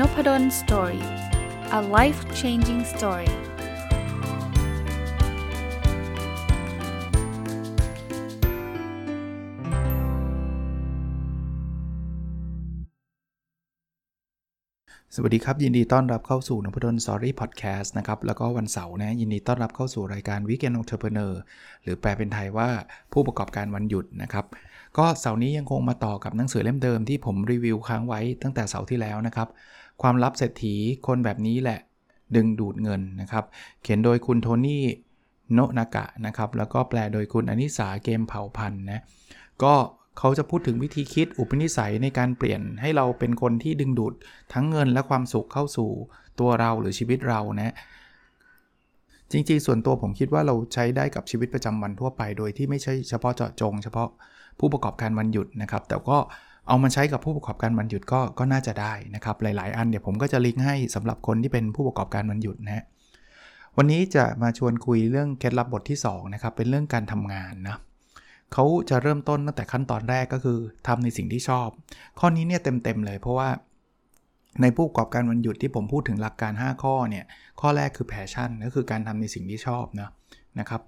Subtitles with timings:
[0.00, 1.04] นพด ล Story
[1.78, 3.30] a life changing story
[15.14, 21.40] สวัสดีครับ ยินดีต้อนรับเข้าสู่นพดล Story Podcast นะครับ แล้วก็วันเสาร์นะยินดีต้อนรับเข้าสู่รายการ Weekend Entrepreneur
[21.82, 22.68] หรือแปลเป็นไทยว่า
[23.12, 24.44] ผู้ประกอบการวันหยุดนะครับ
[24.98, 29.48] ก็เสาร์นี้ยังคงมาต่อกับหนังสือเล่มเดิมที่ผมรีวิวค้างไว้ตั้งแต่เสาร์ที่แล้วนะครับ
[30.02, 30.74] ความลับเศรษฐี
[31.06, 31.80] คนแบบนี้แหละ
[32.36, 33.44] ดึงดูดเงินนะครับ
[33.82, 34.84] เขียนโดยคุณโทนี่
[35.52, 39.00] โนนากะนะครับ แล้วก็แปลโดยคุณอนิสาเกมเผ่าพันธ์นะ
[39.62, 39.74] ก็
[40.18, 44.14] เขาจะพูดถึงวิธีคิดอุปนิสัยในการเปลี่ยนให้เราเป็นคนที่ดึงดูด
[44.52, 45.90] ทั้งเงินและความสุขเข้าสู่
[46.40, 47.74] ตัวเราหรือชีวิตเรานะ
[49.30, 54.08] จริงๆ ส่วนตัวผมคิดว่าเราใช้ได้กับชีวิตประจำวันทั่วไป โดยที่ไม่ใช่เฉพาะเจาะจง เฉพาะ
[54.58, 56.18] ผู้ประกอบการวันหยุดนะครับ แต่ก็
[56.68, 62.84] เอามาใช้กับผู้ประกอบการวันหยุดก็ก็น่าจะได้นะครับ หลาย ๆ อันเดี๋ยวผมก็จะลิงก์ให้สำหรับคนที่เป็นผู้ประกอบการวันหยุดนะ
[63.76, 67.76] วันนี้จะมาชวนคุยเรื่องเคล็ดลับบทที่2นะครับเป็นเรื่องการทำงานนะ
[68.52, 71.68] เขาจะเริ่มต้นตั้งแต่ขั้นตอนแรกก็คือทำในสิ่งที่ชอบ
[72.18, 73.48] ข้อนี้เนี่ยเต็มๆเลยเพราะว่า
[74.62, 77.24] ในผู้ประกอบการวันหยุดที่ผมพูดถึงหลักการ 5 ข้อเนี่ย
[77.60, 80.10] ข้อแรกคือ passion ก็คือการทำในสิ่งที่ชอบนะ
[80.58, 80.80] นะครับ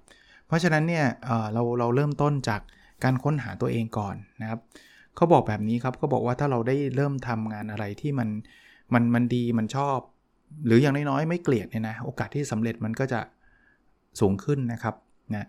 [0.47, 1.05] เพราะฉะนั้นเนี่ย
[1.53, 2.61] เราเราเริ่มต้นจาก
[3.03, 4.59] การค้นหาตัวเองก่อนนะครับ
[5.19, 8.29] เขาบอกแบบนี้ครับเขาบอกว่าถ้าเราได้เริ่มทำงานอะไรที่มัน
[8.93, 9.99] มันมันดีมันชอบ
[10.65, 13.19] หรืออย่างน้อยๆไม่เกลียดเนี่ยนะโอกาสที่สำเร็จมันก็จะ
[14.19, 14.95] สูงขึ้นนะครับ
[15.35, 15.45] นะ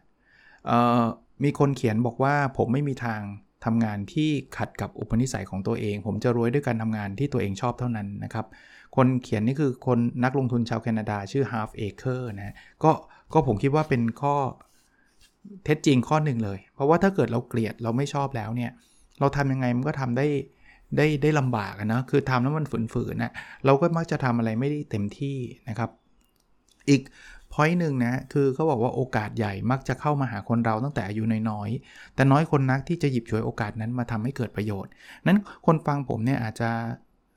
[1.45, 3.21] มีคนเขียนบอกว่าผมไม่มีทาง
[3.65, 8.47] ทำงานที่ขัดกับอุปนิสัยของตัวเอง ผมจะรวยด้วยการทำงานที่ตัวเองชอบเท่านั้นนะครับ
[8.97, 12.55] คนเขียนนี่คือคนนักลงทุนชาวแคนาดาชื่อ Half Acre นะ
[12.85, 12.91] ก็
[13.33, 14.35] ก็ผมคิดว่าเป็นข้อ
[15.65, 18.71] เท็จจริงข้อหนึ่งเลย เพราะว่าถ้าเกิดเราเกลียดเราไม่ชอบแล้วเนี่ย
[19.21, 20.27] เราทำยังไงมันก็ทำได้
[20.97, 23.33] ได้ได้ลำบากนะคือทำแล้วมันฝืนๆนะ
[23.64, 25.36] เราก็มักจะทำอะไรไม่ได้เต็มที่
[25.69, 25.91] นะครับ
[26.91, 27.03] อีก
[27.53, 34.91] พอยต์หนึ่งนะคือเขาบอกว่าโอกาสใหญ่มักจะเข้ามาหาคนเราตั้งแต่อายุน้อยๆ แต่น้อยคนนักที่จะหยิบฉวยโอกาสนั้นมาทำให้เกิดประโยชน์
[35.27, 36.70] นั้นคนฟังผมเนี่ยอาจจะ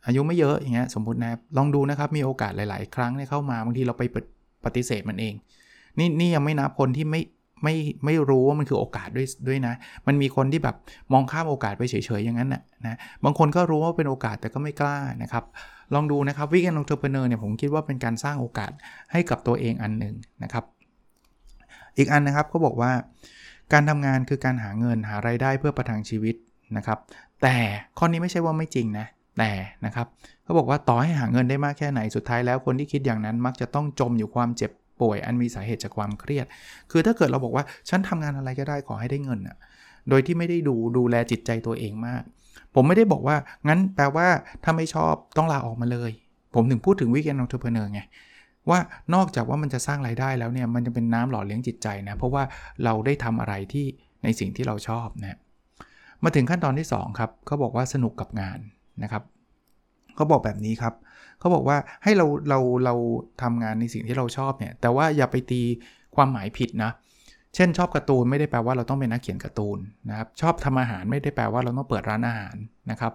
[0.06, 4.04] อายุไม่เยอะอย่างเงี้ยสมมตินะลองดูนะครับมีโอกาสหลาย ๆ ครั้งเนี่ยเข้ามาบางทีเราไป
[4.66, 5.34] ปฏิเสธมันเอง
[6.00, 7.22] นี่นี่ยังไม่นับคนที่ไม่
[7.64, 7.76] ไม่
[8.06, 9.74] ไม่รู้ว่ามันคือโอกาสด้วยด้วยนะ
[10.08, 10.76] มันมีคนที่แบบ
[11.14, 15.44] มองข้ามโอกาสไปเฉยๆอย่างนั้นนะนะบางคนก็รู้ว่าเป็นโอกาสแต่ก็ไม่กล้านะครับ
[15.94, 18.72] ลองดูนะครับวิกแอนองเทอร์เพเนอร์เนี่ยผมคิดว่าเป็นการสร้างโอกาส
[19.12, 20.64] ให้กับตัวเองอันหนึ่งนะครับ
[21.98, 22.92] อีกอันนะครับเขาบอกว่า
[23.74, 26.36] การทำงานคือการหาเงินหาไรายได้เพื่อประทังชีวิต
[26.78, 27.00] นะครับ
[27.42, 27.56] แต่
[27.98, 29.06] ข้อนี้ไม่ใช่ว่าไม่จริงนะ
[29.40, 29.52] แต่
[29.86, 30.08] นะครับ
[30.44, 34.72] เขาบอกว่าต่อให้หาเงินได้มากแค่ไหนสุดท้ายแล้วคนที่คิดอย่างนั้นมักจะต้องจมอยู่ความเจ็บ
[35.04, 36.46] ป่วย อันมีสาเหตุจากความเครียด
[36.92, 39.58] คือถ้าเกิดเราบอกว่าฉันทำงานอะไรก็ได้ขอให้ได้เงินอะ
[40.10, 42.24] โดยที่ไม่ได้ดูดูแลจิตใจตัวเองมาก
[42.76, 43.36] ผมไม่ได้บอกว่า
[43.68, 44.28] งั้นแปลว่า
[44.64, 46.12] ถ้าไม่ชอบต้องลาออกมาเลย
[46.56, 48.02] ผมถึงพูดถึง Weekend Entrepreneur ไง
[48.70, 48.80] ว่า
[49.16, 52.44] นอกจากว่ามันจะสร้างไรายได้แล้วเนี่ยมันจะเป็นน้ำหล่อเลี้ยงจิตใจนะ เพราะว่า
[52.84, 53.86] เราได้ทำอะไรที่
[54.24, 55.38] ในสิ่งที่เราชอบนะ
[56.24, 58.60] มาถึงขั้นตอนที่ 2 ครับเขาบอกว่าสนุกกับงาน
[59.04, 59.24] นะครับ
[60.16, 60.94] เขาบอกแบบนี้ครับ
[61.40, 62.96] เขาบอกว่าให้เราเราเรา
[63.42, 65.62] ทำงานในสิ่งที่เราชอบเนี่ยแต่ว่าอย่าไปตี
[66.16, 66.92] ความหมายผิดนะ
[67.56, 69.78] เช่นชอบการ์ตูนไม่ได้แปลว่าเราต้องเป็นนักเขียนการ์ตูน
[70.10, 72.56] นะครับชอบทำอาหารไม่ได้แปลว่าเราต้องเปิดร้านอาหาร
[72.92, 73.14] นะครับ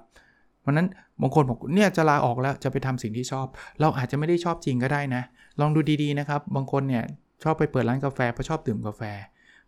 [0.60, 0.86] เพราะนั้น
[1.22, 3.46] บางคนบอกเนี่ยจะลาออกแล้วจะไปทำสิ่งที่ชอบ
[3.80, 5.22] เราอาจจะไม่ได้ชอบจริงก็ได้นะ
[5.60, 7.04] ลองดูดีๆนะครับ บางคนเนี่ย
[7.42, 9.02] ชอบไปเปิดร้านกาแฟเพราะชอบดื่มกาแฟ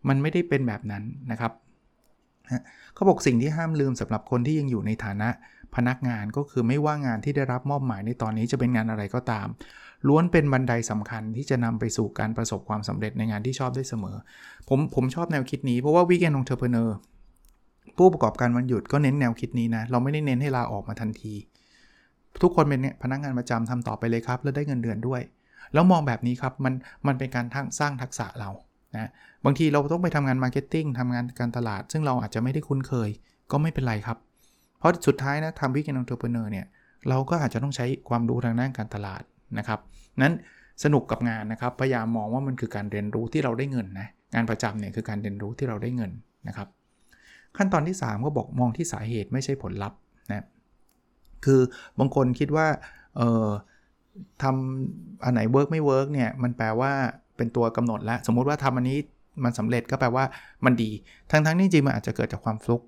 [0.09, 1.53] มันไม่ได้เป็นแบบนั้นนะครับ
[2.95, 5.29] เขาบอกสิ่งที่ห้ามลืมสำหรับคนที่ยังอยู่ในฐานะ
[5.77, 9.47] พนักงานก็คือไม่ว่างานที่ได้รับมอบหมายในตอนนี้จะเป็นงานอะไรก็ตาม
[10.09, 14.17] ล้วนเป็นบันไดสำคัญที่จะนำไปสู่การประสบความสำเร็จในงานที่ชอบได้เสมอ
[14.69, 16.97] ผมผมชอบแนวคิดนี้เพราะว่า Weekend Entrepreneur
[17.97, 21.35] ผู้ประกอบการวันหยุดก็เน้นแนวคิดนี้นะ เราไม่ได้เน้นให้ลาออกมาทันที
[22.43, 25.21] ทุกคนเป็นเนี่ยพนักงานประจำทำต่อไปเลยครับ แล้วได้เงินเดือนด้วย
[25.75, 26.75] แล้วมองแบบนี้ครับมัน
[27.07, 27.47] มันเป็นการ
[27.81, 28.51] สร้างทักษะเรา
[28.97, 29.11] นะ
[29.45, 33.11] บางทีเราต้องไปทำงาน marketing ทำงานการตลาด ซึ่งเราอาจจะไม่ได้คุ้นเคย
[33.51, 34.19] ก็ไม่เป็นไรครับ
[34.81, 36.67] เพราะสุดท้ายนะทำ Weekend Entrepreneur เนี่ย
[37.09, 39.23] เราก็อาจจะต้องใช้ความรู้ทางด้านการตลาด
[39.59, 39.81] นะครับ
[40.23, 40.35] นั้น
[40.85, 46.11] สนุกกับงานนะครับพยายามมองว่ามันคือการเรียนรู้ที่เราได้เงินนะงานประจำเนี่ยคือการเรียนรู้ที่เราได้เงิน
[46.49, 46.69] นะครับ
[47.57, 49.99] ขั้นตอนที่ 3 ก็บอกมองที่สาเหตุไม่ใช่ผลลัพธ์
[50.31, 50.47] นะ
[51.45, 51.61] คือ
[51.99, 52.67] บางคนคิดว่า
[53.17, 53.49] เออ
[54.43, 56.93] ทำอันไหน work ไม่ work เนี่ยมันแปลว่า
[57.37, 58.99] เป็นตัวกำหนดแล้ว สมมุติว่าทำอันนี้
[59.45, 60.25] มันสำเร็จก็แปลว่า
[60.65, 60.91] มันดี
[61.31, 62.81] ทั้งๆที่จริงมันอาจจะเกิดจากความฟลุก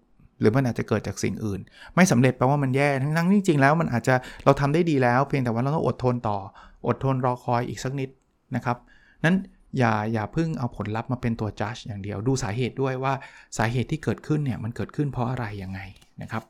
[0.42, 1.60] หรือมันอาจจะเกิดจากสิ่งอื่น
[1.94, 6.38] ไม่สำเร็จแปลว่ามันแย่ทั้งๆที่จริงแล้วมันอาจจะเราทำได้ดีแล้ว เพียงแต่ว่าเราต้องอดทนต่อ
[6.86, 8.10] อดทนรอคอยอีกสักนิด
[8.56, 8.76] นะครับ
[9.24, 9.36] นั้น
[9.78, 13.12] อย่าอย่าพึ่งเอาผลลัพธ์มาเป็นตัววัดอย่างเดียวดูสาเหตุด้วยว่า
[13.58, 15.80] สาเหตุที่เกิดขึ้นเนี่ยมันเกิดขึ้นเพราะอะไรยังไง
[16.22, 16.42] นะครับ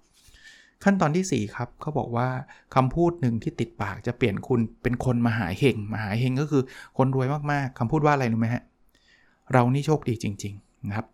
[0.84, 2.28] ขั้นตอนที่ 4 ครับเขาบอกว่า
[2.74, 6.62] คำพูดหนึ่งที่ติดปากจะเปลี่ยนคุณเป็นคนมหาเฮงมหาเฮงก็คือ
[6.98, 8.62] คนรวยมากๆคำพูดว่าอะไรรู้ไหมฮะ
[9.52, 11.06] เรานี่โชคดีจริง ๆ นะครับ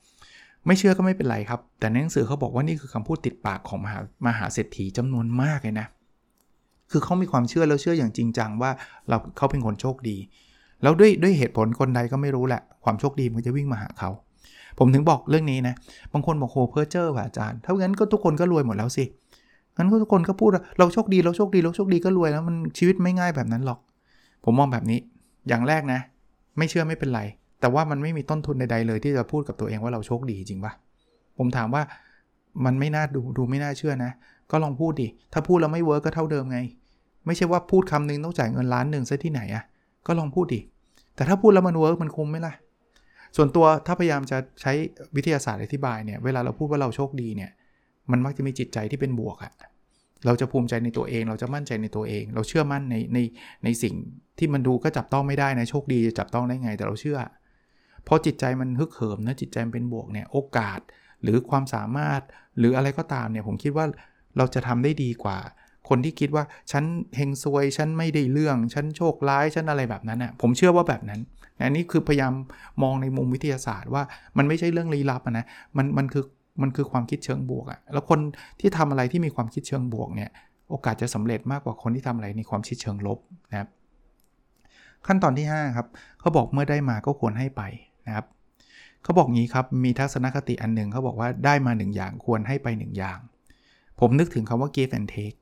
[0.69, 5.87] ไม่เชื่อก็ไม่เป็นไรครับ แต่ในหนังสือเขาบอกว่านี่คือคำพูดติดปากของมหามหาเศรษฐีจำนวนมากเลยนะ
[6.91, 8.70] คือเขามีความเชื่อแล้วเชื่ออย่างจริงจังว่า
[9.09, 10.17] เราเขาเป็นคนโชคดี
[10.82, 14.11] แล้วด้วยด้วยเหตุผลคนใดก็ไม่รู้แหละ ความโชคดีมันจะวิ่งมาหาเขา
[14.79, 15.75] ผมถึงบอกเรื่องนี้นะ
[16.12, 19.05] บางคนบอกโหเพอเจ้อว่ะอาจารย์ถ้างั้นก็ทุกคนก็รวยหมดแล้วสิ
[19.76, 23.79] งั้นก็ทุกคนก็พูดเราโชคดีเราโชคดีเราโชคดีก็รวยแล้วมันชีวิตไม่ง่ายแบบนั้นหรอก
[24.44, 24.99] ผมมองแบบนี้
[25.49, 26.00] อย่างแรกนะ
[26.59, 27.20] ไม่เชื่อไม่เป็นไร
[27.60, 30.72] แต่ว่ามันไม่มีต้นทุนใดๆเลยที่จะพูดกับตัวเองว่าเราโชคดีจริงปะ
[31.38, 31.82] ผมถามว่า
[32.64, 34.12] มันไม่น่าดูดูไม่น่าเชื่อนะ
[34.50, 36.58] ก็ลองพูดดิ ถ้าพูดแล้วไม่เวิร์กก็เท่าเดิมไง
[37.26, 39.64] ไม่ใช่ว่าพูดคำนึงต้องจ่ายเงินล้านหนึ่งซะที่ไหนอะ
[40.06, 40.60] ก็ลองพูดดิ
[41.14, 42.55] แต่ถ้าพูดแล้วมัน work มันคุ้มไหมล่ะ
[43.37, 44.72] ส่วนตัวถ้าพยายามจะใช้
[45.16, 47.50] วิทยาศาสตร์อธิบายเนี่ย เวลาเราพูดว่าเราโชคดีเนี่ย
[48.10, 49.52] มันมักจะมีจิตใจที่เป็นบวกอะ
[50.26, 53.19] เราจะภูมิใจในตัวเอง เราจะมั่นใจในตัวเอง เราเชื่อมั่นในใน
[53.64, 53.94] ในสิ่ง
[54.38, 57.19] ที่มันดูก็จับต้องไม่ได้นะ โชคดีจะจับต้องได้ไง แต่เราเชื่อ
[58.06, 60.80] พอจิตใจมันฮึกเหิมนะจิตใจมันเป็นบวกเนี่ยโอกาส
[61.22, 62.20] หรือความสามารถ
[62.58, 63.86] หรืออะไรก็ตามเนี่ยผมคิดว่า
[64.36, 65.38] เราจะทำได้ดีกว่า
[65.88, 66.84] คนที่คิดว่าฉัน
[67.16, 71.20] เฮงซวยฉันไม่ได้เรื่องฉันโชคร้ายฉันอะไรแบบนั้นอะผมเชื่อว่าแบบนั้น
[71.62, 72.32] อันนี้คือพยายาม
[72.82, 74.02] มองในมุมวิทยาศาสตร์ว่า
[74.38, 75.46] มันไม่ใช่เรื่องลี้ลับนะ
[75.76, 76.24] มันมันคือ
[76.62, 78.20] มันคือความคิดเชิงบวกอะแล้วคน
[78.60, 80.30] ที่ทำอะไรที่มีความคิดเชิงบวกเนี่ย
[80.70, 83.18] โอกาสจะสำเร็จมากกว่าคนที่ทำอะไรในความคิดเชิงลบ
[83.50, 83.68] นะครับ
[85.06, 85.86] ขั้นตอนที่ 5 ครับ
[86.20, 87.62] เขาบอกเมื่อได้มาก็ควรให้ไป
[88.08, 88.26] นะครับ
[89.02, 93.19] เขาบอกงี้ครับมีทัศนคติอันหนึ่งเขาบอกว่าได้มา 1 อย่างควรให้ไป 1 อย่าง
[94.00, 95.38] ผมนึกถึงคำว่า give and take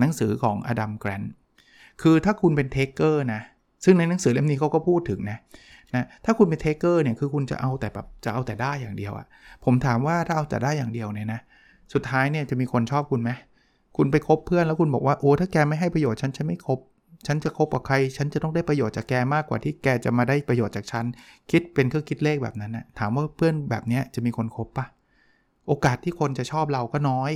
[0.00, 1.22] หนังสือของ Adam Grant
[2.02, 3.40] คือถ้าคุณเป็น taker นะ
[3.84, 5.38] ซึ่งในหนังสือเล่มนี้เขาก็พูดถึงนะ
[5.94, 9.26] นะถ้าคุณเป็น taker เนี่ยคือคุณจะเอาแต่แบบจะเอาแต่ได้อย่างเดียวอะ
[9.64, 11.40] ผมถามว่าถ้าเอาแต่ได้อย่างเดียวเนี่ยนะ
[11.92, 13.30] สุดท้ายเนี่ยจะมีคนชอบคุณไหม
[13.96, 16.78] คุณไปคบเพื่อนแล้วคุณบอกว่าโอ้ถ้าแกไม่ให้ประโยชน์ฉันฉันไม่คบ
[17.26, 21.04] ฉันจะคบกับใคร ฉันจะต้องได้ประโยชน์จากแกมากกว่าที่แกจะมาได้ประโยชน์จากฉัน
[21.50, 24.86] คิดเป็นเครื่องคิดเลขแบบนั้นนะถามว่าเพื่อนแบบนี้จะมีคนคบปะ
[25.66, 27.32] โอกาสที่คนจะชอบเราก็น้อย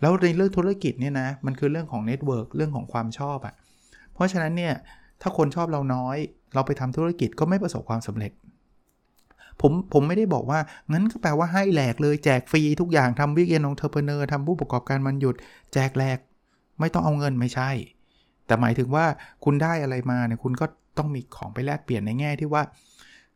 [0.00, 3.54] แล้วในเรื่องธุรกิจเนี่ยนะ มันคือเรื่องของ network เรื่องของความชอบอะ่ะ
[4.14, 4.74] เพราะฉะนั้นเนี่ย
[5.22, 6.16] ถ้าคนชอบเราน้อย
[6.54, 8.32] เราไปทำธุรกิจก็ไม่ประสบความสำเร็จ
[9.60, 10.60] ผมผมไม่ได้บอกว่า
[10.92, 15.36] งั้นก็แปลว่าให้แหลกเลยแจกฟรีทุกอย่างทำ Weekend Entrepreneur ทำผู้ประกอบการวันหยุด
[15.72, 16.18] แจกแหลก
[16.80, 17.70] ไม่ต้องเอาเงินไม่ใช่
[18.50, 19.04] แต่หมายถึงว่า
[19.44, 20.66] คุณได้อะไรมาเนี่ยคุณก็
[20.98, 22.62] ต้องมีของไปแลกเปลี่ยนในแง่ที่ว่า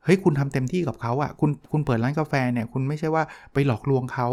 [0.05, 3.23] เฮ้ยคุณทำเต็มที่กับเขาอะ่ะคุณคุณเปิดร้านกาแฟเนี่ยคุณไม่ใช่ว่า
[3.53, 4.29] ไปหลอกลวงเขา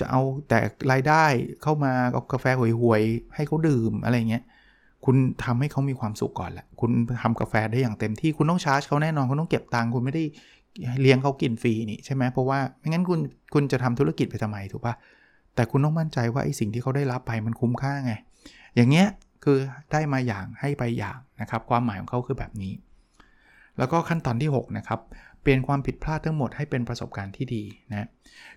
[0.00, 0.58] จะเอาแต่
[0.92, 1.24] รายได้
[1.62, 4.44] เข้ามาเอากาแฟห่วยๆให้เขาดื่มอะไรเงี้ย
[5.04, 6.90] คุณทำให้เขามีความสุขก่อนแหละคุณ
[7.22, 10.24] ทำกาแฟได้อย่างเต็มที่คุณต้องชาร์จเขาแน่นอนคุณต้องเก็บตังค์คุณไม่ได้
[11.00, 13.20] เลี้ยงเขากินฟรีนี่ใช่ไหมเพราะว่าไม่งั้นคุณ
[13.54, 14.94] คุณจะทำธุรกิจไปทำไมถูกปะ
[15.54, 18.12] แต่คุณต้องมั่นใจว่าไอ้สิ่งที่เขาได้รับไปมันคุ้มค่าไง
[18.76, 19.08] อย่างเงี้ย
[19.44, 19.58] คือ
[19.92, 22.72] ได้มาอย่างให้ไปอย่างนะครับ ความหมายของเขาคือแบบนี้
[23.78, 25.00] แล้วก็ขั้นตอนที่ 6 นะครับ
[25.42, 28.08] เปลี่ยนความผิดพลาดทั้งหมดให้เป็นประสบการณ์ที่ดีนะ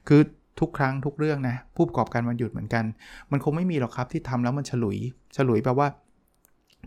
[0.08, 0.22] คือ
[0.60, 2.84] ทุกครั้งทุกเรื่องนะผู้ประกอบการวันหยุดเหมือนกัน
[3.32, 4.98] มันคงไม่มีหรอกครับที่ทำแล้วมันฉลุย
[5.38, 5.88] ฉลุยแปลว่า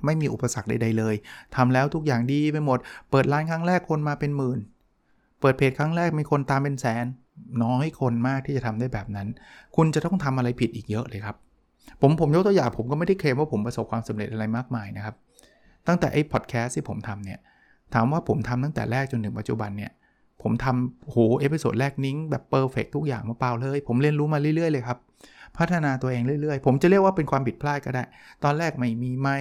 [0.05, 1.15] ไม่มีอุปสรรคใดๆเลย
[1.57, 2.79] ทำแล้วทุกอย่างดีไปหมด
[3.11, 4.59] เปิดร้านครั้งแรกคนมาเป็นหมื่น
[5.41, 7.07] เปิดเพจครั้งแรกมีคนตามเป็นแสน
[7.65, 9.29] น้อยคนมากที่จะทำได้แบบนั้น
[9.77, 11.37] คุณจะต้องทำอะไรผิดอีกเยอะเลยครับ
[12.01, 15.15] ผมผมยกตัวอย่างผมก็ไม่ได้เคลมว่าผมประสบความสำเร็จอะไรมากมายนะครับ
[15.87, 17.39] ตั้งแต่ไอ้พอดแคสต์ที่ผมทำเนี่ย
[17.95, 19.93] ถามว่าผมทำตั้งแต่แรกจนถึงปัจจุบันเนี่ย
[20.43, 24.99] ผมทำโห episode แรกนี่แบบ perfect ทุกอย่างมาเปล่าเลย ผมเรียนรู้มาเรื่อยๆเลยครับ
[25.59, 28.05] พัฒนาตัวเองเรื่อยๆ ผมจะเรียกว่าเป็นความผิดพลาดก็ได้
[28.45, 29.39] ตอนแรกไม่มีไม่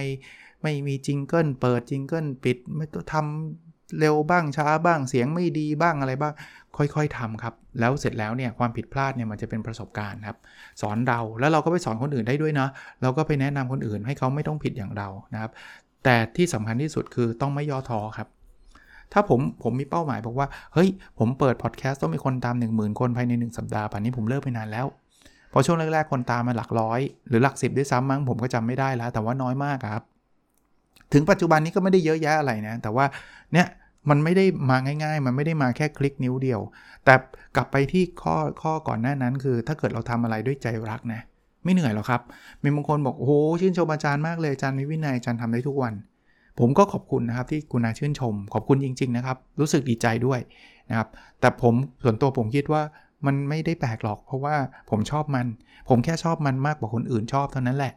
[0.62, 3.67] ไม่มี jingle เปิด jingle ปิดไม่ต้องทำ
[4.00, 6.34] เร็วบ้างช้าบ้างเสียงไม่ดีบ้างอะไรบ้าง
[6.76, 10.36] ค่อยๆทำครับ แล้วเสร็จแล้วเนี่ยความผิดพลาดเนี่ยมันจะเป็นประสบการณ์ครับ
[10.80, 12.68] สอนเราแล้วเราก็ไปสอนคนอื่นได้ด้วยนะ
[13.02, 15.50] เราก็ไปแนะนำคนอื่นให้เขาไม่ต้องผิดอย่างเรานะครับ
[16.04, 18.28] แต่ที่สำคัญที่สุดคือต้องไม่ย่อท้อครับ
[19.12, 24.86] ถ้าผมผมมีเป้าหมายบอกว่าเฮ้ยผมเปิดพอดแคสต์ต้องมีคนตาม 1 0,000 คนภายใน 1 สัปดาห์ป่านนี้ผมเลิกไปนานแล้ว
[25.52, 30.02] พอช่วงแรกๆคนตามมาหลักร้อย หรือหลักสิบด้วยซ้ำมั้งผมก็จำไม่ได้แล้ว แต่ว่าน้อยมากครับ
[31.12, 33.06] ถึงปัจจุบันนี้ก็ไม่ได้เยอะแยะอะไรนะ แต่ว่า
[33.52, 33.66] เนี่ย
[34.10, 36.60] มันไม่ได้มาง่าย ๆ มันไม่ได้มาแค่คลิกนิ้วเดียว
[37.04, 37.14] แต่
[37.56, 41.20] กลับไปที่ข้อข้อก่อนหน้านั้น คือ ถ้าเกิดเราทำอะไรด้วยใจรักนะ
[41.64, 42.22] ไม่เหนื่อยหรอกครับ
[42.62, 45.94] มีบางคนบอกโอ้โหชื่นชมอาจารย์มากเลยอาจารย์มีวินัยอาจารย์ทำได้ทุกวัน
[46.58, 50.40] ผมก็ขอบคุณนะครับที่คุณอาชื่นชม ขอบคุณจริง ๆ นะครับ รู้สึกดีใจด้วย
[50.88, 51.08] นะครับ
[51.40, 52.82] แต่ผมส่วนตัวผมคิดว่า
[53.26, 54.56] มันไม่ได้แปลกหรอก เพราะว่า
[54.90, 55.46] ผมชอบมัน
[55.88, 57.92] ผมแค่ชอบมันมากกว่าคนอื่นชอบเท่านั้นแหละ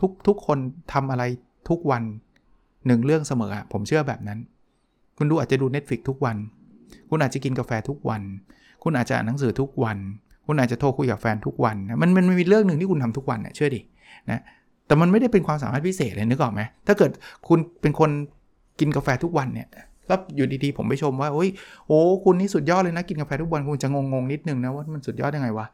[0.00, 0.58] ทุกทุกคน
[0.92, 1.22] ทำอะไร
[1.70, 2.02] ทุกวัน
[2.86, 4.38] หนึ่งเรื่องเสมออะผมเชื่อแบบนั้น
[5.18, 6.36] คุณดูอาจจะดู Netflix ทุกวัน
[7.10, 8.22] คุณอาจจะกินกาแฟทุกวัน
[8.82, 9.98] คุณอาจจะอ่านหนังสือทุกวัน
[10.46, 13.80] คุณอาจจะโทรคุยกับแฟนทุกวันนะมันมันมีเรื่องหนึ่งที่คุณทำทุกวันนะเชื่อดิ
[14.30, 14.40] นะ
[14.86, 17.10] แต่มันไม่ได้เป็นความสามารถพิเศษเลยนึกออกไหมถ้าเกิด
[17.48, 18.10] คุณเป็นคน
[18.80, 19.68] กินกาแฟทุกวันเนี่ย
[20.08, 21.48] แล้วอยู่ดีๆ ผมไปชมว่าโอ้ย
[21.86, 25.66] โอ้คุณนี่สุดยอดเลยนะกินกาแฟทุกวันคุณจะงงๆนิดนึงนะว่ามันสุดยอดยังไงวะ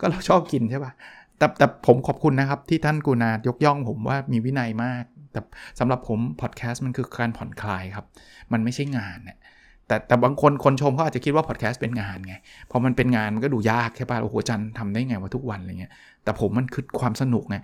[0.00, 0.92] ก็เราชอบกินใช่ป่ะ
[1.38, 5.40] แต่แต่ผมขอบคุณนะครับที่ท่านกูนายกย่องผมว่ามีวินัยมาก แต่
[5.78, 8.06] สำหรับผมพอดแคสต์มันคือการผ่อนคลายครับ
[8.52, 9.38] มันไม่ใช่งานเนี่ย
[9.86, 12.34] แต่แต่บางคนคนชมเขาอาจจะคิดว่าพอดแคสต์เป็นงานไง
[12.70, 15.92] พอมันเป็นงานมันก็ดูยากใช่ป่ะโอ้โหจันทำได้ไงว่าทุกวันอะไรเงี้ย
[16.24, 17.56] แต่ผมมันคือความสนุกไง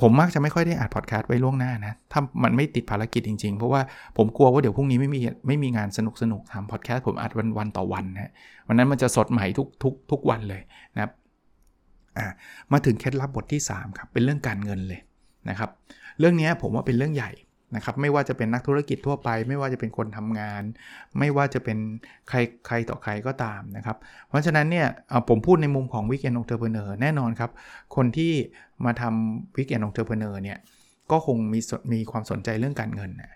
[0.00, 3.80] ผมมักจะไม่ค่อยได้อัดพอดแคสต์ไว้ล่วงหน้านะ ถ้ามันไม่ติดภารกิจจริงๆ เพราะว่า
[4.16, 8.32] ผมกลัวว่าเดี๋ยวพรุ่งนี้ไม่มีไม่มีงานสนุกสนุกทำพอดแคสต์ผมอัดวันวันต่อวันนะ
[8.68, 10.62] วันนั้นมันจะสดใหม่ทุกทุกทุกวันเลย
[10.94, 11.10] นะครับ
[12.72, 15.00] มาถึงเคล็ดลับบทที่ 3 ครับ เป็นเรื่องการเงินเลย
[15.48, 15.70] นะครับ
[16.18, 17.32] เรื่องนี้ผมว่าเป็นเรื่องใหญ่
[17.76, 20.62] นะครับไม่ว่าจะเป็นนักธุรกิจทั่วไป ไม่ว่าจะเป็นคนทำงาน
[21.18, 21.78] ไม่ว่าจะเป็น
[22.28, 23.96] ใครใครต่อใครก็ตามนะครับ
[24.28, 24.86] เพราะฉะนั้นเนี่ย
[25.28, 27.50] ผมพูดในมุมของ Weekend Entrepreneur แน่นอนครับ
[27.96, 28.32] คนที่
[28.84, 30.58] มาทำ Weekend Entrepreneur เนี่ย
[31.10, 31.60] ก็คงมี
[31.92, 33.32] มีความสนใจเรื่องการเงินนะ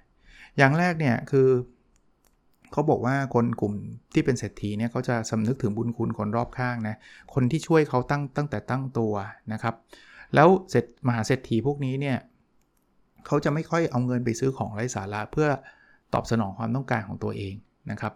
[0.56, 1.48] อย่างแรกเนี่ยคือ
[2.72, 3.74] เขาบอกว่าคนกลุ่ม
[4.14, 6.96] ที่เป็นเศรษฐีเนี่ยเขาจะสำนึกถึงบุญคุณคนรอบข้างนะ
[7.34, 9.14] คนที่ช่วยเขาตั้งตั้งแต่ตั้งตัว
[9.52, 9.74] นะครับ
[10.34, 12.18] แล้วเสร็จมหาเศรษฐีพวกนี้เนี่ย
[13.26, 15.48] เขาจะไม่ค่อยเอาเงินไปซื้อของไร้สาระเพื่อ
[16.14, 17.54] ตอบสนองความต้องการของตัวเอง
[17.90, 18.12] นะครับ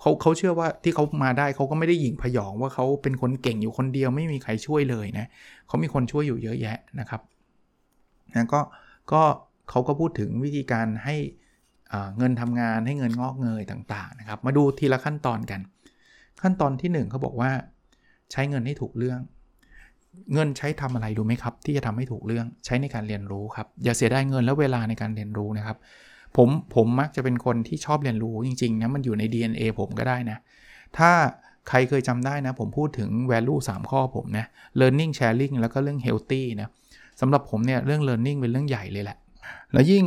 [0.00, 5.26] เขาเขาเชื่อว่าที่เขามาได้เขาก็ไม่ได้หยิ่งพยองว่าเขาเป็นคนเก่งอยู่คนเดียวไม่มีใครช่วยเลยนะ
[5.66, 7.20] เขามีคนช่วยอยู่เยอะแยะนะครับ
[8.34, 8.60] นะก็
[9.12, 9.22] ก็
[9.70, 11.16] เขาก็พูดถึงวิธีการให้
[12.18, 15.60] เงินทำงานให้เงินงอกเงยต่างๆนะครับ มาดูทีละขั้นตอนกัน
[16.42, 17.50] ขั้นตอนที่ 1เขาบอกว่า
[18.32, 19.20] ใช้เงินให้ถูกเรื่อง
[20.32, 25.76] เงินใช้ทำอะไรดูไหมครับ ที่จะทำให้ถูกเรื่องใช้ในการเรียนรู้ครับ อย่าเสียดายเงินและเวลาในการเรียนรู้นะครับ
[26.36, 30.38] ผมผมมักจะเป็นคนที่ชอบเรียนรู้จริงๆนะมันอยู่ใน DNA ผมก็ได้นะ
[30.98, 31.10] ถ้า
[31.68, 34.46] ใครเคยจำได้นะ ผมพูดถึง value 3 ข้อผมนะ
[34.80, 36.68] learning sharing แล้วก็เรื่อง healthy นะ
[37.20, 39.18] สำหรับผมเนี่ยเรื่อง learning เป็นเรื่องใหญ่เลยแหละ
[39.72, 40.04] แล้วยิ่ง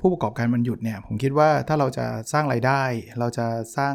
[0.00, 2.82] ผู้ประกอบการมันหยุดเนี่ยผมคิดว่าถ้าเราจะสร้างไรายได้
[3.18, 3.46] เราจะ
[3.76, 3.94] สร้าง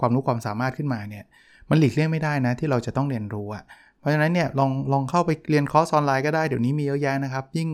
[0.00, 1.24] ความรู้ความสามารถขึ้นมาเนี่ย
[1.70, 3.64] มันหลีกเลี่ยงไม่ได้นะที่เราจะต้องเรียนรู้อะ
[4.02, 7.68] เพราะฉะนั้นเนี่ยลองลองเข้าไปเรียนคอร์สออนไลน์ก็ได้เดี๋ยวนี้มีเยอะแยะนะครับ ยิ่ง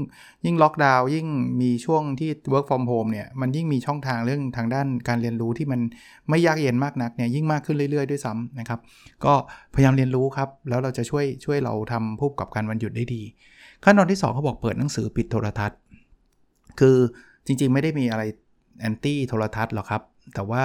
[0.45, 1.27] ยิ่งล็อกดาวน์ยิ่ง
[1.61, 5.81] มีช่วงที่ work from home เนี่ยมันยิ่งมีช่องทางเรื่องทางด้านการเรียนรู้ที่มัน
[6.29, 8.81] ไม่ยากเย็นมากนักเนี่ยยิ่งมากขึ้นเรื่อยๆด้วยซ้ำนะครับ
[9.25, 9.35] ก็
[9.75, 13.23] พยายามเรียนรู้ครับ แล้วเราจะช่วยช่วยเราทำผู้ประกอบการวันหยุดได้ดี
[13.85, 15.79] ขั้นตอนที่ 2เขาบอกเปิดหนังสือปิดโทรทัศน์
[16.81, 16.97] คือ
[17.47, 18.23] จริงๆไม่ได้มีอะไร
[18.81, 20.03] แอนตี้โทรทัศน์หรอกครับ
[20.35, 20.65] แต่ว่า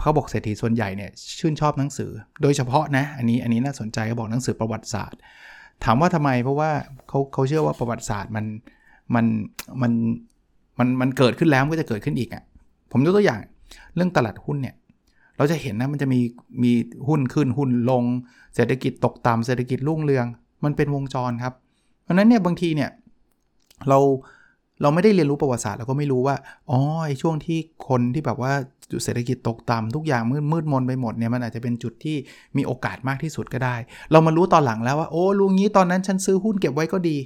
[0.00, 2.10] เขาบอกเศรษฐีส่วนใหญ่เนี่ยชื่นชอบหนังสือ
[2.42, 5.18] โดยเฉพาะนะอันนี้อันนี้น่าสนใจเขาบอกหนังสือประวัติศาสตร์
[5.84, 6.70] ถามว่าทำไมเพราะว่า
[7.08, 8.44] เขาเขาเชื่อว่าประวัติศาสตร์มัน
[9.14, 9.24] มัน
[9.82, 9.92] มัน
[10.78, 12.42] มันมันเกิดขึ้นแล้วมันก็จะเกิดขึ้นอีกอะ่ะ
[12.92, 13.40] ผมยกตัวอย่าง
[13.94, 14.74] เรื่องตลาดหุ้นเนี่ย
[15.36, 16.20] เราจะเห็นนะมันจะมี
[16.62, 16.72] มี
[17.08, 18.04] หุ้นขึ้นหุ้นลง
[18.54, 20.26] เศรษฐกิจตกต่ำเศรษฐกิจรุ่งเรือง
[20.64, 21.54] มันเป็นวงจรครับ
[22.04, 22.90] เพราะนั้นเนี่ยบางทีเนี่ย
[23.88, 23.98] เรา
[24.82, 26.36] เราไม่ได้เรียนรู้ประวัติศาสตร์เราก็ไม่รู้ว่า
[26.70, 27.58] อ๋อไอช่วงที่
[27.88, 28.52] คนที่แบบว่า
[28.92, 32.16] จุดเศรษฐกิจตกต่ำทุกอย่างมืดมืดมนไปหมดเนี่ยมันอาจจะเป็นจุดที่
[32.56, 33.76] มีโอกาสมากที่สุดก็ได้
[34.10, 37.16] เรามารู้ตอนหลังแล้วว่าโอ้ลุงนี้ตอนนั้นฉันซื้อหุ้นเก็บไว้ก็ดี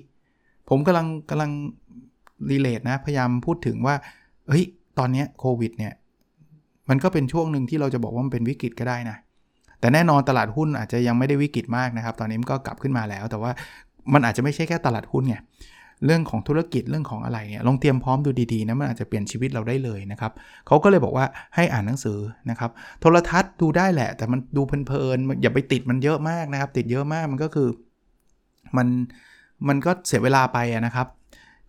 [0.68, 1.50] ผมกำลังกำลัง
[2.50, 3.94] รีเลทนะพยายามพูดถึงว่า
[4.48, 4.64] เฮ้ย
[4.98, 5.92] ตอนนี้โควิดเนี่ย
[6.88, 9.16] มันก็เป็นช่วงหนึ่งที่เราจะบอกว่ามันเป็นวิกฤตก็ได้นะ
[9.80, 13.50] แต่แน่นอนตลาดหุ้นอาจจะยังไม่ได้วิกฤตมากนะครับ ตอนนี้มันก็กลับขึ้นมาแล้ว แต่ว่า
[14.12, 15.36] มันอาจจะไม่ใช่แค่ตลาดหุ้นไง
[16.04, 20.32] เรื่องของธุรกิจเรื่องของอะไรเนี่ยลองเตรียมพร้อมดูดีๆนะมันอาจจะเปลี่ยนชีวิตเราได้เลยนะครับ
[20.66, 22.18] เขาก็เลยบอกว่าให้อ่านหนังสือ
[22.50, 27.68] นะครับโทรทัศน์ดูได้แหละ แต่มันดูเพลินๆอย่าไปติดมันเยอะมากนะครับ ติดเยอะมากมันก็คือ
[28.76, 28.88] มัน
[29.68, 31.06] มันก็เสียเวลาไปนะครับ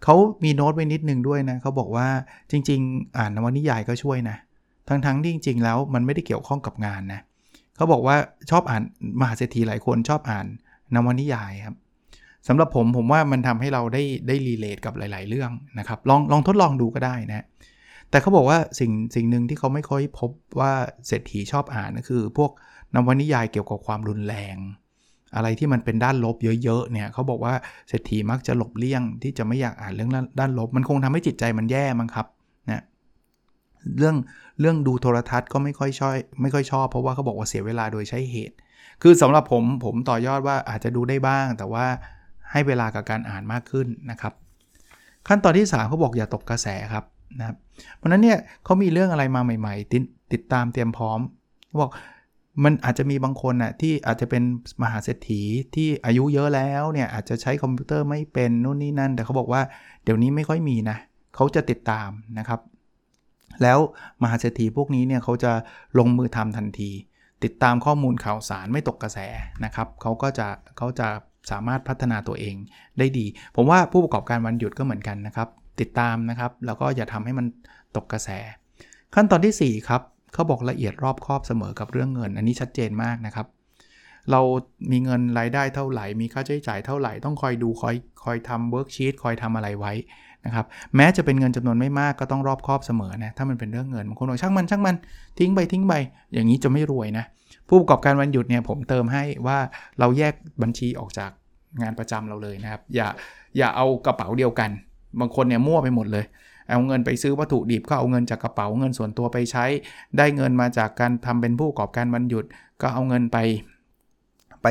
[0.03, 2.07] เขามีโน้ตไว้นิดนึงด้วยนะเขาบอกว่า
[2.51, 4.38] จริง ๆ อ่านนวนิยายก็ช่วยนะ
[4.88, 7.22] ทั้งๆที่จริง ๆ แล้วมันไม่ได้เกี่ยวข้องกับงานนะ
[7.75, 8.15] เขาบอกว่า
[8.50, 8.84] ชอบอ่าน
[9.19, 10.46] มหาเศรษฐีหลายคนชอบอ่าน
[10.96, 11.75] นวนิยายครับ
[12.47, 17.45] สำหรับผมผมว่ามันทำให้เราได้ได้รีเลทกับหลาย ๆ เรื่องนะครับลองลองทดลองดูก็ได้นะ
[18.09, 20.71] แต่เขาบอกว่าสิ่งสิ่งหนึ่งที่เขาไม่ค่อยพบว่า
[21.07, 22.51] เศรษฐีชอบอ่านก็คือ พวก
[22.95, 24.57] นวนิยายเกี่ยวกับความรุนแรง
[25.35, 27.53] อะไรที่มันเป็นด้านลบเยอะ ๆ เนี่ยเขาบอกว่า
[27.89, 32.27] เศรษฐีมักจะหลบเลี่ยง ที่จะไม่อยากอ่านเรื่องด้านลบ มันคงทำให้จิตใจมันแย่มั้งครับ
[32.69, 32.83] นะ
[33.97, 34.15] เรื่อง
[34.59, 38.55] เรื่องดูโทรทัศน์ก็ไม่ค่อยชอบไม่ค่อยชอบ เพราะว่าเขาบอกว่าเสียเวลาโดยใช้เหตุ
[39.01, 41.85] คือสำหรับผมผมต่อยอดว่าอาจจะดูได้บ้างแต่ว่า
[42.51, 44.33] ให้เวลากับการอ่านมากขึ้นนะครับ
[45.27, 47.05] ขั้นตอนที่ 3เขาบอกอย่าตกกระแสครับ
[47.39, 47.57] นะครับ
[47.95, 51.19] เพราะนั้นเนี่ยเขามีเรื่องอะไรมาใหม่ ๆ ติดติดตามเตรียมพร้อม
[51.67, 51.91] เขาบอก
[52.63, 54.43] มันอาจจะมีบางคนน่ะที่อาจจะเป็น
[54.81, 55.41] มหาเศรษฐี
[55.75, 59.61] ที่อายุเยอะแล้วเนี่ยอาจจะใช้คอมพิวเตอร์ไม่เป็นนู่นนี่นั่น แต่เขาบอกว่า
[60.03, 60.97] เดี๋ยวนี้ไม่ค่อยมีนะ
[61.35, 62.59] เขาจะติดตามนะครับ
[63.63, 63.79] แล้ว
[64.21, 65.51] มหาเศรษฐีพวกนี้เนี่ยเขาจะ
[65.99, 66.91] ลงมือทำทันที
[67.43, 69.19] ติดตามข้อมูลข่าวสารไม่ตกกระแส
[69.65, 71.07] นะครับเขาก็จะเขาจะ
[71.51, 72.55] สามารถพัฒนาตัวเอง
[72.99, 73.25] ได้ดี
[73.55, 75.47] ผมว่าผู้ประกอบการวันหยุดก็เหมือนกันนะครับ
[75.79, 77.45] ติดตามนะครับ แล้วก็อย่าทำให้มัน
[77.95, 78.29] ตกกระแส
[79.15, 80.01] ขั้นตอนที่ 4 ครับ
[80.33, 83.47] เขาบอกละเอียดรอบคอบเสมอกับเรื่องเงิน อันนี้ชัดเจนมากนะครับ
[84.31, 84.41] เรา
[84.91, 89.93] มีเงินรายได้เท่าไหร่ มีค่าใช้จ่ายเท่าไหร่ ต้องคอยดูคอยคอยทำ worksheet คอยทำอะไรไว้
[90.45, 94.95] นะครับ แม้จะเป็นเงินจำนวนไม่มากก็ต้องรอบคอบเสมอนะ ถ้ามันเป็นเรื่องเงินบางคนบอกช่างมันช่างมัน
[95.39, 95.93] ทิ้งไปทิ้งไป
[96.33, 97.25] อย่างนี้จะไม่รวยนะ
[97.67, 99.57] ผู้ประกอบการวันหยุดเนี่ยผมเติมให้ว่า
[100.00, 101.31] เราแยกบัญชีออกจาก
[101.81, 103.07] งานประจำเราเลยนะครับ อย่า
[103.57, 104.69] อย่าเอากระเป๋าเดียวกัน
[105.19, 106.25] บางคนเนี่ยมั่วไปหมดเลย
[106.69, 109.65] เอาเงินไปซื้อวัตถุดิบก็เอาเงินจากกระเป๋าเงินส่วนตัวไปใช้
[110.17, 112.45] ได้เงินมาจากการทำเป็นผู้ประกอบการวันหยุด
[112.81, 113.38] ก็เอาเงินไป
[114.63, 114.67] ไป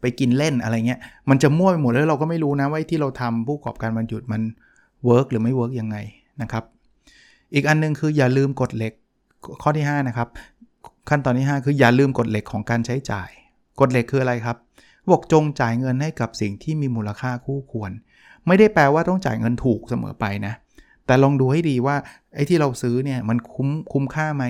[0.00, 1.00] ไปกินเล่นอะไรเงี้ย
[1.30, 4.42] มันจะมั่วไปหมดแล้วเราก็ไม่รู้นะว่าที่เราทำผู้ประกอบการวันหยุดมัน
[5.04, 5.96] work หรือไม่ work ยังไง
[6.42, 6.64] นะครับ
[7.54, 8.92] อีกอันนึงคืออย่าลืมกฎเหล็ก
[9.62, 10.28] ข้อที่ 5 นะครับ
[11.08, 13.28] ขั้นตอนที่ 5 คืออย่าลืมกฎเหล็กของการใช้จ่าย
[13.80, 14.56] กฎเหล็กคืออะไรครับ
[15.12, 17.90] บอกจงจ่ายเงินให้กับสิ่งที่มีมูลค่าคู่ควร
[18.46, 20.54] ไม่ได้แปลว่าต้องจ่ายเงินถูกเสมอไปนะ
[21.06, 21.96] แต่ลองดูให้ดีว่า
[22.34, 24.44] ไอ้ที่เราซื้อเนี่ยมันคุ้มคุ้มค่าไหม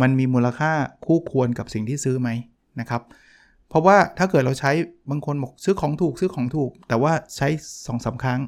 [0.00, 0.72] มันมีมูลค่า
[1.06, 2.28] คู่ควรกับสิ่งที่ซื้อไหม
[2.80, 3.02] นะครับ
[3.68, 4.70] เพราะว่าถ้าเกิดเราใช้
[5.10, 8.40] บางคนบอกซื้อของถูกซื้อของถูก แต่ว่าใช้2อสาครั้ง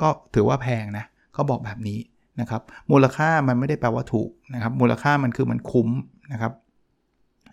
[0.00, 1.98] ก็ถือว่าแพงนะเขาบอกแบบนี้
[2.40, 5.88] นะครับ มูลค่ามันไม่ได้แปลว่าถูกนะครับ มูลค่ามันคือมันคุ้ม
[6.32, 6.52] นะครับ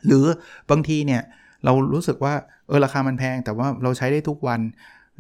[0.06, 0.26] หรือ
[0.72, 1.22] บางทีเนี่ย
[1.66, 2.34] เรารู้สึกว่า
[2.68, 4.62] เออราคามันแพง แต่ว่าเราใช้ได้ทุกวัน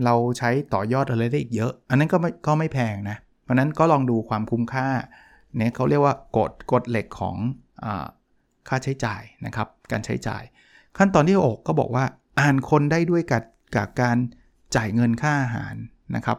[0.05, 4.87] เราใช้ต่อยอดอะไรได้อีกเยอะ อันนั้นก็ไม่ก็ไม่แพงนะ เพราะนั้นก็ลองดูความคุ้มค่า
[5.57, 7.35] เนี่ยเขาเรียกว่ากฎกฎเหล็กของ
[7.83, 7.85] อ
[8.67, 10.43] ค่าใช้จ่ายนะครับ การใช้จ่าย
[10.97, 12.05] ขั้นตอนที่ 6 ก็บอกว่า
[12.39, 13.43] อ่านคนได้ด้วยกับ
[13.75, 14.17] กับการ
[14.75, 15.75] จ่ายเงินค่าอาหาร
[16.15, 16.37] นะครับ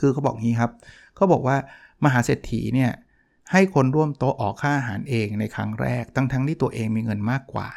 [0.00, 0.72] คือเขาบอกงี้ครับ
[1.14, 1.56] เขาบอกว่า
[2.04, 2.90] มหาเศรษฐีเนี่ย
[3.52, 7.68] ให้คนร่วมโต๊ะออกค่าอาหารเองในครั้งแรกตั้งทั้งที่ตัวเองมีเงินมากกว่า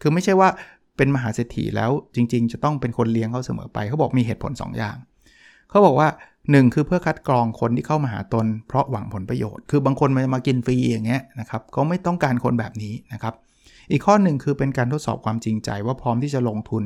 [0.00, 0.48] คือไม่ใช่ว่า
[0.96, 4.96] เป็นมหาเศรษฐีแล้วจริง ๆ จะต้องเป็นคนเลี้ยงเขาเสมอไป เขาบอกมีเหตุผล 2 อย่าง
[5.70, 6.08] เขาบอกว่า
[6.42, 13.34] 1 คือเพื่อคัดกรองคนที่เข้ามาหาตน เพราะหวังผลประโยชน์ คือบางคนมามากินฟรีอย่างเงี้ยนะครับเขาไม่ต้องการคนแบบนี้นะครับ
[13.90, 16.84] อีกข้อหนึ่งคือเป็นการทดสอบความจริงใจว่าพร้อมที่จะลงทุน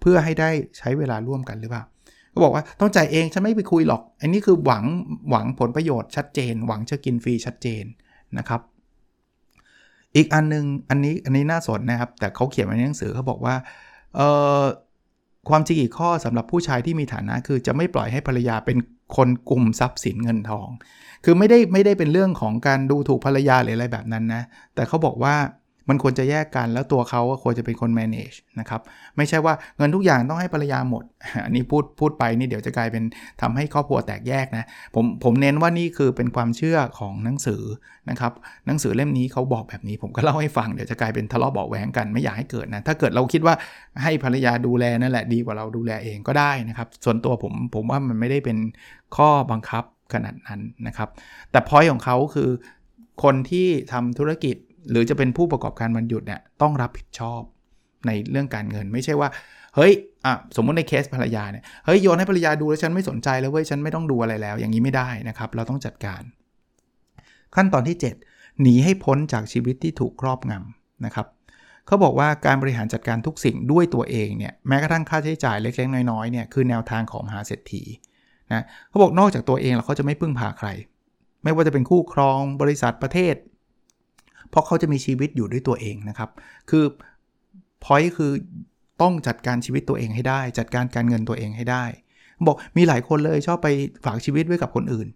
[0.00, 1.84] เพื่อให้ได้ใช้เวลาร่วมกันหรือเปล่า
[2.34, 4.84] ก็บอกว่าต้องจ่ายเองฉันไม่ไปคุยหรอก อันนี้คือหวัง
[5.30, 7.84] หวังผลประโยชน์ชัดเจน หวังจะกินฟรีชัดเจน
[8.38, 8.60] นะครับ
[10.16, 13.54] อีกอันนึงอันนี้อันนี้น่าสนนะครับ แต่เขาเขียนไว้ในหนังสือเขาบอกว่า
[14.16, 14.28] เอ่
[14.60, 14.62] อ
[15.48, 18.78] ความจริงอีกข้อสำหรับผู้ชายที่มีฐานะ คือจะไม่ปล่อยให้ภรรยาเป็น
[19.16, 20.68] คนกลุ่มทรัพย์สินเงินทอง
[21.24, 24.42] คือไม่ได้ไม่ได้เป็นเรื่องของการดูถูกภรรยาหรืออะไรแบบนั้นนะ
[24.74, 25.34] แต่เขาบอกว่า
[25.88, 28.80] มันควรจะแยกกันแล้วตัวเขาควรจะเป็นคน manage นะครับ
[29.16, 31.04] ไม่ใช่ว่าเงินทุกอย่างต้องให้ภรรยาหมด
[31.44, 33.04] อันนี้พูดพูดไปนี่เดี๋ยวจะกลายเป็น
[33.42, 37.62] ทำให้ครอบครัวแตกแยกนะ ผมผมเน้นว่านี่คือเป็นความเชื่อของหนังสือ
[38.10, 38.32] นะครับ
[38.66, 43.54] หนังสือเล่มนี้เขาบอกแบบนี้ผมก็เล่าให้ฟังเดี๋ยวจะกลายเป็นทะเลาะเบาแหวงกันไม่อยากให้เกิดนะ ถ้าเกิดเราคิดว่า
[44.02, 48.58] ให้ภรรยาดูแลนั่นแหละดีกว่าเราดูแลเองก็ได้นะครับ ส่วนตัวผมผมว่ามันไม่ได้เป็น
[49.16, 51.08] ข้อบังคับขนาดนั้นนะครับ
[51.50, 52.50] แต่พอยของเขาคือ
[53.22, 54.56] คนที่ทำธุรกิจ
[54.90, 57.40] หรือจะเป็นผู้ประกอบการวันหยุดเนี่ยต้องรับผิดชอบ
[58.06, 59.28] ในเรื่องการเงิน ไม่ใช่ว่า
[59.76, 59.92] เฮ้ย
[60.24, 66.22] อะสมมติในเคสภรรยาเนี่ยเฮ้ยโยนให้ภรรยาดูแล้วฉันไม่สนใจแล้วเว้ยฉันไม่ต้องดูอะไรแล้ว อย่างนี้ไม่ได้นะครับ เราต้องจัดการ
[67.54, 71.26] ขั้นตอนที่ 7 หนีให้พ้นจากชีวิตที่ถูกครอบงำนะครับ
[71.86, 77.82] เขาบอกว่าการบริหารจัดการทุกสิ่งด้วยตัวเองเนี่ยแม้กระทั่งค่าใช้จ่ายเล็กๆน้อยๆเนี่ยคือแนวทางของมหาเศรษฐี
[78.52, 80.68] นะเขาบอกนอกจากตัวเองแล้วเขาจะไม่พึ่งพาใคร
[81.42, 83.34] ไม่ว่าจะเป็นคู่ครองบริษัทประเทศ
[84.54, 86.30] เพราะเขาจะมีชีวิตอยู่ด้วยตัวเองนะครับ
[86.70, 86.84] คือ
[87.84, 88.32] พอยคือ
[89.02, 91.84] ต้องจัดการชีวิตตัวเองให้ได้ จัดการการเงินตัวเองให้ได้
[92.46, 93.68] บอกมีหลายคนเลยชอบไป
[94.04, 95.08] ฝากชีวิตไว้กับคนอื่น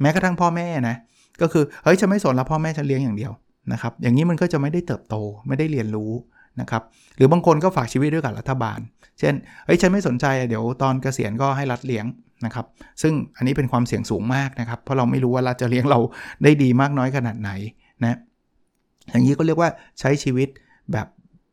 [0.00, 0.96] แม้กระทั่งพ่อแม่นะ
[1.42, 3.32] ก็คือเฮ้ยฉันไม่สนแล้วพ่อแม่ฉันเลี้ยงอย่างเดียว
[3.72, 5.14] นะครับ อย่างนี้มันก็จะไม่ได้เติบโต
[5.48, 6.12] ไม่ได้เรียนรู้
[6.60, 6.82] นะครับ
[7.16, 8.78] หรือบางคนก็ฝากชีวิตด้วยกับรัฐบาล
[9.18, 9.34] เช่น
[9.66, 12.06] เฮ้ยฉันไม่สนใจเดี๋ยวตอนเกษียณก็ให้รัฐเลี้ยง
[12.44, 12.66] นะครับ
[13.02, 15.98] ซึ่งอันนี้เป็นความเสี่ยงสูงมากนะครับ เพราะเราไม่รู้ว่ารัฐจะเลี้ยงเรา
[16.42, 17.50] ได้ดีมากน้อยขนาดไหน
[18.04, 18.18] นะ
[19.10, 19.70] อย่างนี้ก็เรียกว่า
[20.00, 20.48] ใช้ชีวิต
[20.92, 21.06] แบบ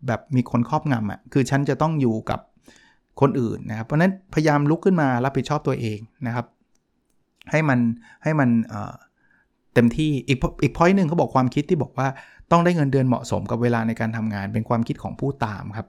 [0.07, 2.39] แบบมีคนครอบงำอะคือฉันจะต้องอยู่กับ
[3.21, 6.45] คนอื่นนะครับ เพราะนั้นพยายามลุกขึ้นมารับผิดชอบตัวเองนะครับ
[7.51, 7.79] ให้มัน
[8.23, 8.49] ให้มัน
[9.73, 12.07] เต็มที่อีกอีกพอยต์หนึ่งเขาบอกความคิดที่บอกว่า
[12.51, 15.87] ต้องได้เงินเดือนเหมาะสมกับเวลาในการทำงานเป็นความคิดของผู้ตามครับ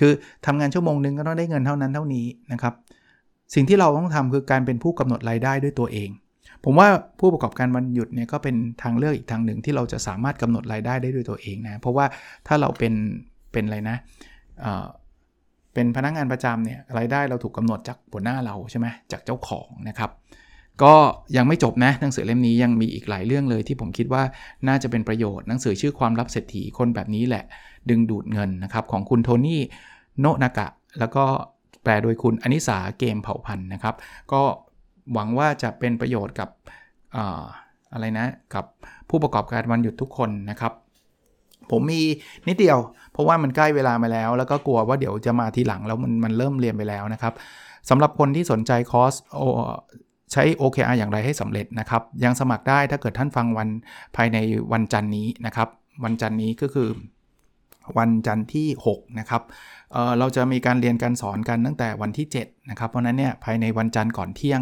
[0.00, 0.12] คือ
[0.46, 2.74] ทำงานชั่วโมงนึงก็ต้องได้เงินเท่านั้นเท่านี้นะครับ
[3.54, 6.08] สิ่งที่เราต้องทำคือการเป็นผู้กำหนดรายได้ด้วยตัวเอง
[6.64, 6.88] ผมว่า
[7.20, 12.06] ผู้ประกอบการวันหยุดเนี่ยก็เป็นทางเลือกอีกทางหนึ่งที่เราจะสามารถกำหนดรายได้ได้ด้วยตัวเองนะ เพราะว่า
[12.46, 12.94] ถ้าเราเป็น
[13.52, 13.96] เป็นอะไรนะ
[14.60, 20.10] เเป็นพนักงานประจำเนี่ยรายได้เราถูกกาหนดจากหัวหน้าเราใช่ไหมจากเจ้าของนะครับ
[20.82, 20.94] ก็
[21.36, 24.22] ยังไม่จบนะหนังสือเล่มนี้ยังมีอีกหลายเรื่องเลยที่ผมคิดว่า
[24.68, 27.44] น่าจะเป็นประโยชน์หนังสือชื่อความลับเศรษฐีคนแบบนี้แหละ
[27.90, 29.60] ดึงดูดเงินนะครับของคุณโทนี่
[30.20, 31.24] โนนากะ แล้วก็
[31.82, 33.94] แปลโดยคุณอนิสาเกมเผ่าพันธ์นะครับ
[34.32, 34.42] ก็
[35.14, 36.48] หวังว่าจะเป็นประโยชน์กับ
[37.92, 38.64] อะไรนะ กับ
[39.08, 40.72] ผู้ประกอบการวันหยุดทุกคนนะครับ
[41.70, 42.02] ผมมี
[42.48, 42.78] นิดเดียว
[43.12, 47.34] เพราะว่ามันใกล้เวลามาแล้ว แล้วก็กลัวว่าเดี๋ยวจะมาทีหลังแล้วมันมันเริ่มเรียนไปแล้วนะครับ
[47.90, 49.14] สำหรับคนที่สนใจคอร์ส
[50.32, 53.68] ใช้ OKR อย่างไรให้สำเร็จนะครับ ยังสมัครได้ถ้าเกิดท่านฟังวัน
[54.16, 54.38] ภายใน
[54.72, 55.68] วันจันนี้นะครับ
[56.04, 56.88] วันจันนี้ก็คือ
[57.98, 59.42] วันจันทร์ที่ 6 นะครับ
[59.92, 64.60] เเราจะมีการเรียนการสอนกันตั้งแต่วันที่ 7 นะครับ เพราะนั้นเนี่ยภายในวันจันทร์ก่อนเที่ยง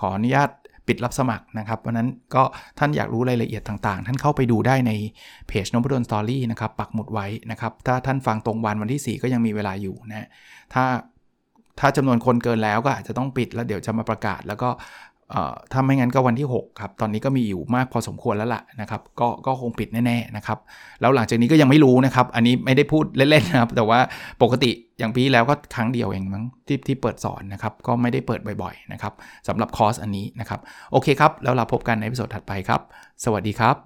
[0.00, 0.50] ขออนุญาต
[0.88, 2.42] ปิดรับสมัครนะครับ เพราะนั้นก็
[2.78, 4.92] ท่านอยากรู้รายละเอียดต่างๆ ท่านเข้าไปดูได้ใน
[5.48, 10.28] เพจนพดลสตอรี่นะครับ ปักหมุดไว้นะครับ ถ้าท่านฟังตรงวันวันที่ 4 ก็ยังมีเวลาอยู่นะ
[10.74, 10.84] ถ้า
[11.80, 14.70] ถ้าจำนวนคนเกินแล้วก็อาจจะต้องปิดแล้วเดี๋ยวจะมาประกาศ แล้วก็
[15.72, 20.58] ถ้าไม่งั้นก็วันที่ 6 ครับ ตอนนี้ก็มีอยู่มากพอสมควรแล้วล่ะนะครับ ก็ก็คงปิดแน่ๆนะครับ
[21.00, 23.98] แล้วหลังจากนี้ก็ยังไม่รู้นะครับ อันนี้ไม่ได้พูดเล่นๆนะครับ แต่ว่า
[24.42, 29.12] ปกติอย่างปีแล้วก็ครั้งเดียวเองมั้งที่ที่เปิดสอนนะครับ ก็ไม่ได้เปิดบ่อยๆนะครับ
[29.48, 30.60] สำหรับคอร์สอันนี้นะครับ
[30.92, 32.80] โอเคครับ แล้วเราพบกันในวิดีโอถัดไปครับ
[33.24, 33.76] สวัสดีครับ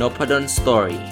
[0.00, 1.11] n o p a d o n Story